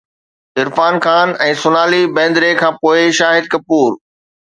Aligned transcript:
عرفان 0.61 0.95
خان 1.03 1.35
۽ 1.49 1.51
سونالي 1.65 2.01
بيندري 2.17 2.51
کان 2.65 2.73
پوءِ، 2.83 2.99
شاهد 3.23 3.53
ڪپور 3.55 3.91